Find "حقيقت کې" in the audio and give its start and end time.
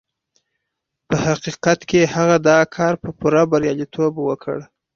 1.25-2.11